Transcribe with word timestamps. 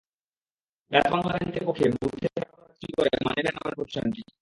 ডাচ্-বাংলা 0.91 1.33
ব্যাংকের 1.33 1.63
পক্ষে 1.67 1.85
বুথে 1.93 2.27
টাকা 2.27 2.51
ভরার 2.51 2.69
কাজটি 2.69 2.87
করে 2.97 3.09
মানি 3.25 3.39
প্ল্যান্ট 3.41 3.57
নামের 3.57 3.75
প্রতিষ্ঠানটি। 3.75 4.21